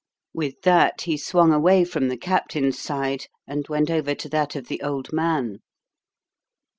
[0.33, 4.67] With that he swung away from the Captain's side and went over to that of
[4.67, 5.59] the old man.